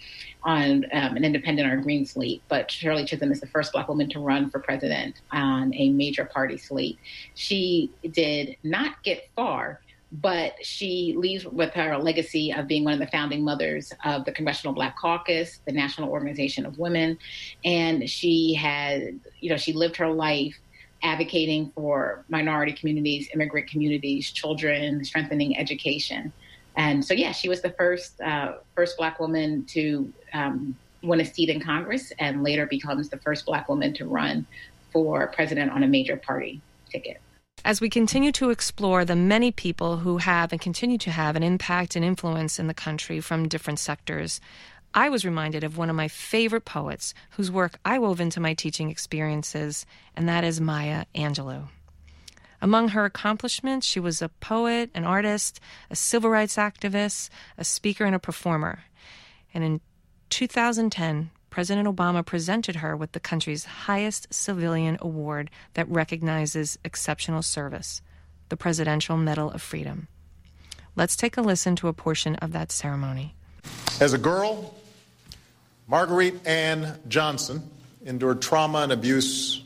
on 0.44 0.84
um, 0.92 1.16
an 1.16 1.24
independent 1.24 1.68
or 1.68 1.76
green 1.78 2.06
slate, 2.06 2.42
but 2.48 2.70
Shirley 2.70 3.04
Chisholm 3.04 3.32
is 3.32 3.40
the 3.40 3.48
first 3.48 3.72
black 3.72 3.88
woman 3.88 4.08
to 4.10 4.20
run 4.20 4.50
for 4.50 4.60
president 4.60 5.16
on 5.32 5.74
a 5.74 5.90
major 5.90 6.24
party 6.24 6.56
slate. 6.58 6.96
She 7.34 7.90
did 8.08 8.56
not 8.62 9.02
get 9.02 9.28
far, 9.34 9.80
but 10.12 10.54
she 10.64 11.16
leaves 11.18 11.44
with 11.44 11.74
her 11.74 11.98
legacy 11.98 12.52
of 12.52 12.68
being 12.68 12.84
one 12.84 12.92
of 12.92 13.00
the 13.00 13.08
founding 13.08 13.42
mothers 13.42 13.92
of 14.04 14.24
the 14.24 14.30
Congressional 14.30 14.74
Black 14.74 14.96
Caucus, 14.96 15.58
the 15.66 15.72
National 15.72 16.08
Organization 16.08 16.66
of 16.66 16.78
Women, 16.78 17.18
and 17.64 18.08
she 18.08 18.54
had, 18.54 19.18
you 19.40 19.50
know, 19.50 19.56
she 19.56 19.72
lived 19.72 19.96
her 19.96 20.12
life 20.12 20.54
advocating 21.04 21.70
for 21.74 22.24
minority 22.28 22.72
communities, 22.72 23.28
immigrant 23.32 23.68
communities, 23.68 24.32
children, 24.32 25.04
strengthening 25.04 25.56
education. 25.56 26.32
And 26.76 27.04
so, 27.04 27.14
yeah, 27.14 27.30
she 27.30 27.48
was 27.48 27.62
the 27.62 27.70
first 27.70 28.20
uh, 28.20 28.54
first 28.74 28.96
black 28.96 29.20
woman 29.20 29.64
to 29.66 30.12
um, 30.32 30.76
win 31.02 31.20
a 31.20 31.24
seat 31.24 31.50
in 31.50 31.60
Congress, 31.60 32.12
and 32.18 32.42
later 32.42 32.66
becomes 32.66 33.08
the 33.10 33.18
first 33.18 33.46
black 33.46 33.68
woman 33.68 33.92
to 33.94 34.06
run 34.06 34.46
for 34.90 35.28
president 35.28 35.70
on 35.70 35.82
a 35.82 35.86
major 35.86 36.16
party 36.16 36.60
ticket. 36.90 37.20
As 37.64 37.80
we 37.80 37.88
continue 37.88 38.32
to 38.32 38.50
explore 38.50 39.04
the 39.04 39.16
many 39.16 39.50
people 39.50 39.98
who 39.98 40.18
have 40.18 40.52
and 40.52 40.60
continue 40.60 40.98
to 40.98 41.10
have 41.10 41.34
an 41.36 41.42
impact 41.42 41.96
and 41.96 42.04
influence 42.04 42.58
in 42.58 42.66
the 42.66 42.74
country 42.74 43.20
from 43.20 43.48
different 43.48 43.78
sectors, 43.78 44.40
I 44.96 45.08
was 45.08 45.24
reminded 45.24 45.64
of 45.64 45.76
one 45.76 45.90
of 45.90 45.96
my 45.96 46.06
favorite 46.06 46.64
poets 46.64 47.14
whose 47.30 47.50
work 47.50 47.80
I 47.84 47.98
wove 47.98 48.20
into 48.20 48.38
my 48.38 48.54
teaching 48.54 48.90
experiences, 48.90 49.86
and 50.14 50.28
that 50.28 50.44
is 50.44 50.60
Maya 50.60 51.06
Angelou. 51.16 51.66
Among 52.62 52.90
her 52.90 53.04
accomplishments, 53.04 53.88
she 53.88 53.98
was 53.98 54.22
a 54.22 54.28
poet, 54.28 54.90
an 54.94 55.04
artist, 55.04 55.58
a 55.90 55.96
civil 55.96 56.30
rights 56.30 56.54
activist, 56.54 57.28
a 57.58 57.64
speaker, 57.64 58.04
and 58.04 58.14
a 58.14 58.20
performer. 58.20 58.84
And 59.52 59.64
in 59.64 59.80
2010, 60.30 61.30
President 61.50 61.88
Obama 61.88 62.24
presented 62.24 62.76
her 62.76 62.96
with 62.96 63.12
the 63.12 63.20
country's 63.20 63.64
highest 63.64 64.32
civilian 64.32 64.96
award 65.00 65.50
that 65.74 65.88
recognizes 65.88 66.78
exceptional 66.84 67.42
service, 67.42 68.00
the 68.48 68.56
Presidential 68.56 69.16
Medal 69.16 69.50
of 69.50 69.60
Freedom. 69.60 70.06
Let's 70.94 71.16
take 71.16 71.36
a 71.36 71.42
listen 71.42 71.74
to 71.76 71.88
a 71.88 71.92
portion 71.92 72.36
of 72.36 72.52
that 72.52 72.70
ceremony. 72.70 73.34
As 74.00 74.12
a 74.12 74.18
girl, 74.18 74.74
Marguerite 75.86 76.46
Ann 76.46 76.98
Johnson 77.08 77.68
endured 78.04 78.40
trauma 78.40 78.78
and 78.80 78.92
abuse 78.92 79.62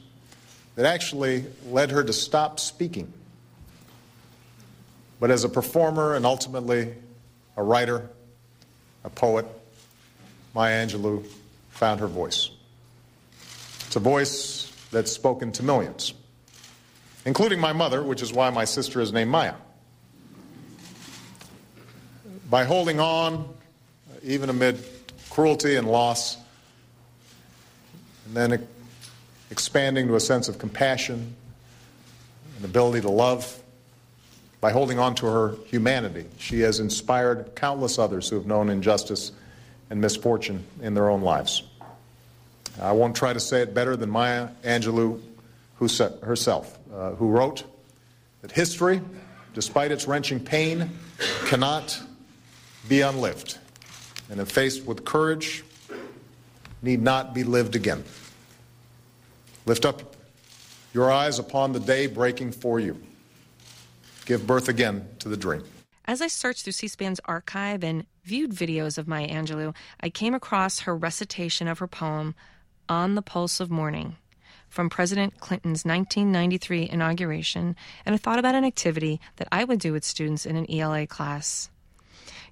that 0.75 0.85
actually 0.85 1.45
led 1.67 1.91
her 1.91 2.03
to 2.03 2.13
stop 2.13 2.59
speaking. 2.59 3.13
But 5.21 5.31
as 5.31 5.45
a 5.45 5.49
performer 5.49 6.15
and 6.15 6.25
ultimately 6.27 6.95
a 7.57 7.63
writer, 7.63 8.09
a 9.05 9.11
poet, 9.11 9.47
Maya 10.55 10.87
Angelou 10.87 11.25
found 11.71 12.01
her 12.01 12.07
voice. 12.07 12.51
It's 13.87 13.97
a 13.97 14.01
voice 14.01 14.73
that's 14.91 15.13
spoken 15.13 15.53
to 15.53 15.63
millions, 15.63 16.15
including 17.25 17.61
my 17.61 17.73
mother, 17.73 18.03
which 18.03 18.23
is 18.23 18.33
why 18.33 18.51
my 18.51 18.65
sister 18.65 19.01
is 19.01 19.13
named 19.13 19.31
Maya. 19.31 19.55
By 22.51 22.65
holding 22.65 22.99
on, 22.99 23.49
even 24.23 24.51
amid 24.51 24.83
cruelty 25.39 25.77
and 25.77 25.87
loss, 25.87 26.37
and 28.27 28.37
then 28.37 28.67
expanding 29.53 30.09
to 30.09 30.17
a 30.17 30.21
sense 30.21 30.49
of 30.49 30.59
compassion 30.59 31.33
and 32.57 32.65
ability 32.65 33.01
to 33.01 33.09
love 33.09 33.63
by 34.61 34.73
holding 34.73 34.99
on 34.99 35.15
to 35.15 35.27
her 35.27 35.55
humanity. 35.67 36.25
She 36.39 36.59
has 36.63 36.81
inspired 36.81 37.55
countless 37.55 38.01
others 38.01 38.29
who 38.29 38.35
have 38.35 38.47
known 38.47 38.69
injustice 38.69 39.31
and 39.91 40.01
misfortune 40.01 40.65
in 40.83 40.95
their 40.95 41.09
own 41.09 41.23
lives. 41.23 41.63
I 42.81 42.91
won't 42.91 43.15
try 43.15 43.33
to 43.33 43.39
say 43.39 43.63
it 43.63 43.73
better 43.73 43.95
than 43.95 44.11
Maya 44.11 44.49
Angelou 44.65 45.21
herself, 45.79 46.77
uh, 46.93 47.11
who 47.11 47.29
wrote 47.29 47.63
that 48.43 48.51
history, 48.51 49.01
despite 49.55 49.93
its 49.93 50.09
wrenching 50.09 50.41
pain, 50.41 50.91
cannot 51.47 51.97
be 52.89 53.03
unlived 53.03 53.59
and 54.31 54.41
if 54.41 54.51
faced 54.51 54.85
with 54.85 55.05
courage, 55.05 55.65
need 56.83 57.03
not 57.03 57.35
be 57.35 57.45
lived 57.45 57.75
again. 57.77 58.05
Lift 59.67 59.85
up 59.85 60.17
your 60.95 61.11
eyes 61.11 61.39
upon 61.39 61.73
the 61.73 61.81
day 61.81 62.07
breaking 62.07 62.53
for 62.53 62.81
you. 62.81 63.01
Give 64.25 64.47
birth 64.47 64.69
again 64.69 65.09
to 65.21 65.29
the 65.29 65.37
dream. 65.37 65.65
As 66.05 66.23
I 66.23 66.27
searched 66.27 66.65
through 66.65 66.73
C 66.73 66.89
SPAN's 66.89 67.21
archive 67.27 67.85
and 67.85 68.07
viewed 68.25 68.53
videos 68.53 68.97
of 68.97 69.07
Maya 69.07 69.29
Angelou, 69.29 69.75
I 70.01 70.09
came 70.09 70.35
across 70.35 70.81
her 70.81 70.97
recitation 70.97 71.69
of 71.69 71.79
her 71.81 71.87
poem, 71.87 72.35
On 72.89 73.15
the 73.15 73.23
Pulse 73.23 73.61
of 73.61 73.71
Morning, 73.71 74.17
from 74.71 74.89
President 74.89 75.39
Clinton's 75.39 75.85
1993 75.85 76.89
inauguration, 76.89 77.77
and 78.07 78.15
I 78.15 78.19
thought 78.19 78.39
about 78.39 78.55
an 78.55 78.65
activity 78.65 79.21
that 79.37 79.49
I 79.53 79.65
would 79.65 79.81
do 79.81 79.93
with 79.93 80.05
students 80.05 80.47
in 80.47 80.57
an 80.57 80.71
ELA 80.71 81.07
class. 81.07 81.69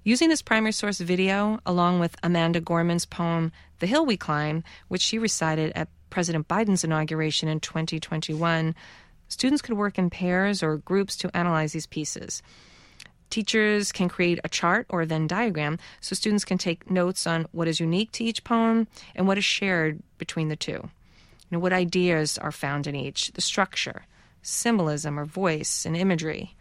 Using 0.03 0.29
this 0.29 0.41
primary 0.41 0.71
source 0.71 0.99
video, 0.99 1.59
along 1.65 1.99
with 1.99 2.15
Amanda 2.23 2.61
Gorman's 2.61 3.05
poem, 3.05 3.51
The 3.79 3.87
Hill 3.87 4.05
We 4.05 4.17
Climb, 4.17 4.63
which 4.87 5.01
she 5.01 5.17
recited 5.17 5.71
at 5.75 5.89
President 6.09 6.47
Biden's 6.47 6.83
inauguration 6.83 7.49
in 7.49 7.59
2021, 7.59 8.75
students 9.27 9.61
could 9.61 9.77
work 9.77 9.97
in 9.97 10.09
pairs 10.09 10.63
or 10.63 10.77
groups 10.77 11.15
to 11.17 11.35
analyze 11.35 11.73
these 11.73 11.87
pieces. 11.87 12.41
Teachers 13.29 13.91
can 13.91 14.07
create 14.07 14.39
a 14.43 14.49
chart 14.49 14.85
or 14.89 15.03
Venn 15.03 15.27
diagram 15.27 15.77
so 15.99 16.15
students 16.15 16.45
can 16.45 16.57
take 16.57 16.89
notes 16.89 17.27
on 17.27 17.45
what 17.51 17.67
is 17.67 17.79
unique 17.79 18.11
to 18.13 18.23
each 18.23 18.43
poem 18.43 18.87
and 19.15 19.27
what 19.27 19.37
is 19.37 19.43
shared 19.43 20.01
between 20.17 20.47
the 20.47 20.55
two. 20.55 20.71
You 20.71 20.89
know, 21.51 21.59
what 21.59 21.73
ideas 21.73 22.37
are 22.37 22.51
found 22.51 22.87
in 22.87 22.95
each, 22.95 23.31
the 23.33 23.41
structure, 23.41 24.05
symbolism 24.41 25.19
or 25.19 25.25
voice 25.25 25.85
and 25.85 25.95
imagery. 25.95 26.55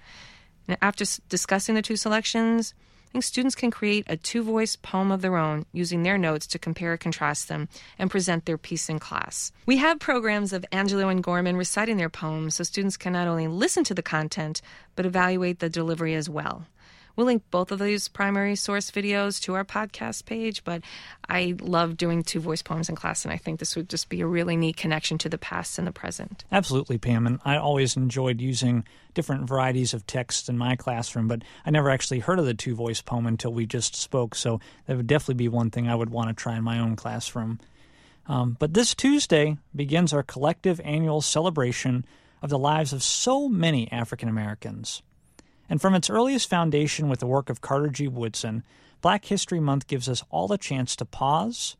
Now, 0.68 0.76
after 0.82 1.04
discussing 1.28 1.76
the 1.76 1.82
two 1.82 1.96
selections, 1.96 2.74
think 3.06 3.24
students 3.24 3.54
can 3.54 3.70
create 3.70 4.04
a 4.08 4.16
two 4.16 4.42
voice 4.42 4.76
poem 4.76 5.10
of 5.10 5.22
their 5.22 5.36
own 5.36 5.66
using 5.72 6.02
their 6.02 6.18
notes 6.18 6.46
to 6.48 6.58
compare 6.58 6.92
and 6.92 7.00
contrast 7.00 7.48
them 7.48 7.68
and 7.98 8.10
present 8.10 8.44
their 8.44 8.58
piece 8.58 8.88
in 8.88 8.98
class. 8.98 9.52
We 9.64 9.78
have 9.78 9.98
programs 9.98 10.52
of 10.52 10.64
Angelou 10.72 11.10
and 11.10 11.22
Gorman 11.22 11.56
reciting 11.56 11.96
their 11.96 12.10
poems 12.10 12.56
so 12.56 12.64
students 12.64 12.96
can 12.96 13.12
not 13.12 13.28
only 13.28 13.48
listen 13.48 13.84
to 13.84 13.94
the 13.94 14.02
content, 14.02 14.60
but 14.94 15.06
evaluate 15.06 15.58
the 15.58 15.68
delivery 15.68 16.14
as 16.14 16.28
well. 16.28 16.66
We'll 17.16 17.26
link 17.26 17.42
both 17.50 17.72
of 17.72 17.78
these 17.78 18.08
primary 18.08 18.56
source 18.56 18.90
videos 18.90 19.40
to 19.42 19.54
our 19.54 19.64
podcast 19.64 20.26
page, 20.26 20.62
but 20.64 20.82
I 21.28 21.54
love 21.60 21.96
doing 21.96 22.22
two 22.22 22.40
voice 22.40 22.60
poems 22.60 22.90
in 22.90 22.94
class, 22.94 23.24
and 23.24 23.32
I 23.32 23.38
think 23.38 23.58
this 23.58 23.74
would 23.74 23.88
just 23.88 24.10
be 24.10 24.20
a 24.20 24.26
really 24.26 24.54
neat 24.54 24.76
connection 24.76 25.16
to 25.18 25.30
the 25.30 25.38
past 25.38 25.78
and 25.78 25.86
the 25.86 25.92
present. 25.92 26.44
Absolutely, 26.52 26.98
Pam. 26.98 27.26
And 27.26 27.40
I 27.44 27.56
always 27.56 27.96
enjoyed 27.96 28.42
using 28.42 28.84
different 29.14 29.48
varieties 29.48 29.94
of 29.94 30.06
text 30.06 30.50
in 30.50 30.58
my 30.58 30.76
classroom, 30.76 31.26
but 31.26 31.40
I 31.64 31.70
never 31.70 31.88
actually 31.88 32.18
heard 32.18 32.38
of 32.38 32.44
the 32.44 32.52
two 32.52 32.74
voice 32.74 33.00
poem 33.00 33.26
until 33.26 33.52
we 33.52 33.64
just 33.64 33.96
spoke, 33.96 34.34
so 34.34 34.60
that 34.84 34.98
would 34.98 35.06
definitely 35.06 35.36
be 35.36 35.48
one 35.48 35.70
thing 35.70 35.88
I 35.88 35.94
would 35.94 36.10
want 36.10 36.28
to 36.28 36.34
try 36.34 36.56
in 36.56 36.64
my 36.64 36.78
own 36.78 36.96
classroom. 36.96 37.60
Um, 38.28 38.56
but 38.58 38.74
this 38.74 38.94
Tuesday 38.94 39.56
begins 39.74 40.12
our 40.12 40.22
collective 40.22 40.80
annual 40.84 41.22
celebration 41.22 42.04
of 42.42 42.50
the 42.50 42.58
lives 42.58 42.92
of 42.92 43.02
so 43.02 43.48
many 43.48 43.90
African 43.90 44.28
Americans. 44.28 45.02
And 45.68 45.80
from 45.80 45.94
its 45.94 46.10
earliest 46.10 46.48
foundation 46.48 47.08
with 47.08 47.20
the 47.20 47.26
work 47.26 47.50
of 47.50 47.60
Carter 47.60 47.88
G. 47.88 48.08
Woodson, 48.08 48.62
Black 49.00 49.24
History 49.26 49.60
Month 49.60 49.86
gives 49.86 50.08
us 50.08 50.24
all 50.30 50.52
a 50.52 50.58
chance 50.58 50.96
to 50.96 51.04
pause 51.04 51.76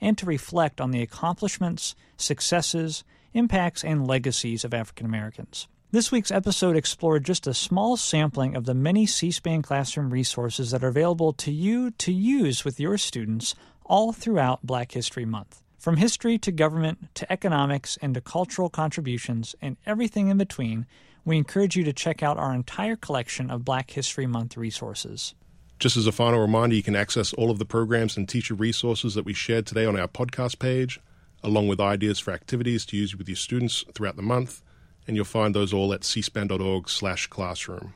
and 0.00 0.16
to 0.18 0.26
reflect 0.26 0.80
on 0.80 0.90
the 0.90 1.02
accomplishments, 1.02 1.94
successes, 2.16 3.04
impacts, 3.32 3.84
and 3.84 4.06
legacies 4.06 4.64
of 4.64 4.74
African 4.74 5.06
Americans. 5.06 5.68
This 5.90 6.12
week's 6.12 6.30
episode 6.30 6.76
explored 6.76 7.24
just 7.24 7.46
a 7.46 7.54
small 7.54 7.96
sampling 7.96 8.54
of 8.54 8.66
the 8.66 8.74
many 8.74 9.06
C 9.06 9.30
SPAN 9.30 9.62
classroom 9.62 10.10
resources 10.10 10.70
that 10.70 10.84
are 10.84 10.88
available 10.88 11.32
to 11.32 11.50
you 11.50 11.92
to 11.92 12.12
use 12.12 12.64
with 12.64 12.78
your 12.78 12.98
students 12.98 13.54
all 13.86 14.12
throughout 14.12 14.66
Black 14.66 14.92
History 14.92 15.24
Month. 15.24 15.62
From 15.78 15.96
history 15.96 16.36
to 16.38 16.52
government 16.52 17.14
to 17.14 17.32
economics 17.32 17.96
and 18.02 18.12
to 18.14 18.20
cultural 18.20 18.68
contributions 18.68 19.54
and 19.62 19.78
everything 19.86 20.28
in 20.28 20.36
between, 20.36 20.86
we 21.28 21.36
encourage 21.36 21.76
you 21.76 21.84
to 21.84 21.92
check 21.92 22.22
out 22.22 22.38
our 22.38 22.54
entire 22.54 22.96
collection 22.96 23.50
of 23.50 23.64
Black 23.64 23.90
History 23.90 24.26
Month 24.26 24.56
resources. 24.56 25.34
Just 25.78 25.96
as 25.96 26.06
a 26.06 26.12
final 26.12 26.40
reminder, 26.40 26.74
you 26.74 26.82
can 26.82 26.96
access 26.96 27.32
all 27.34 27.50
of 27.50 27.58
the 27.58 27.64
programs 27.64 28.16
and 28.16 28.28
teacher 28.28 28.54
resources 28.54 29.14
that 29.14 29.24
we 29.24 29.34
shared 29.34 29.66
today 29.66 29.84
on 29.84 29.98
our 29.98 30.08
podcast 30.08 30.58
page, 30.58 30.98
along 31.44 31.68
with 31.68 31.80
ideas 31.80 32.18
for 32.18 32.32
activities 32.32 32.84
to 32.86 32.96
use 32.96 33.14
with 33.14 33.28
your 33.28 33.36
students 33.36 33.84
throughout 33.94 34.16
the 34.16 34.22
month, 34.22 34.62
and 35.06 35.14
you'll 35.14 35.24
find 35.24 35.54
those 35.54 35.72
all 35.72 35.92
at 35.92 36.00
cspan.org 36.00 36.88
slash 36.88 37.28
classroom. 37.28 37.94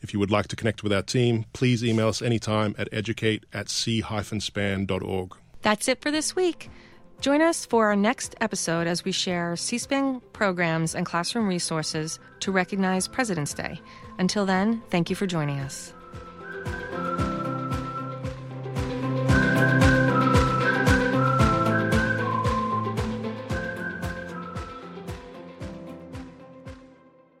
If 0.00 0.12
you 0.12 0.20
would 0.20 0.30
like 0.30 0.48
to 0.48 0.56
connect 0.56 0.82
with 0.82 0.92
our 0.92 1.02
team, 1.02 1.46
please 1.52 1.84
email 1.84 2.08
us 2.08 2.22
anytime 2.22 2.74
at 2.78 2.88
educate 2.92 3.44
at 3.52 3.68
c-span.org. 3.68 5.36
That's 5.62 5.88
it 5.88 6.00
for 6.00 6.10
this 6.10 6.36
week. 6.36 6.70
Join 7.20 7.40
us 7.40 7.64
for 7.64 7.86
our 7.86 7.96
next 7.96 8.34
episode 8.40 8.86
as 8.86 9.04
we 9.04 9.12
share 9.12 9.56
C 9.56 9.78
SPAN 9.78 10.20
programs 10.32 10.94
and 10.94 11.06
classroom 11.06 11.48
resources 11.48 12.18
to 12.40 12.52
recognize 12.52 13.08
President's 13.08 13.54
Day. 13.54 13.80
Until 14.18 14.44
then, 14.44 14.82
thank 14.90 15.08
you 15.10 15.16
for 15.16 15.26
joining 15.26 15.58
us. 15.60 15.94